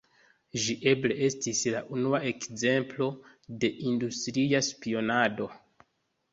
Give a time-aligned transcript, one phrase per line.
[0.61, 3.11] Ĝi eble estis la unua ekzemplo
[3.67, 5.53] de industria spionado.